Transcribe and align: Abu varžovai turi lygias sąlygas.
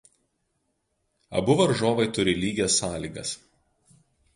Abu 1.41 1.57
varžovai 1.61 2.09
turi 2.19 2.35
lygias 2.41 2.83
sąlygas. 2.85 3.39